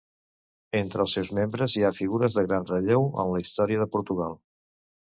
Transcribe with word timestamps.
Entre 0.79 1.03
els 1.05 1.13
seus 1.17 1.29
membres 1.41 1.75
hi 1.81 1.85
ha 1.85 1.93
figures 1.99 2.39
de 2.41 2.47
gran 2.49 2.67
relleu 2.73 3.07
en 3.25 3.31
la 3.37 3.47
història 3.47 3.85
de 3.85 3.93
Portugal. 3.99 4.41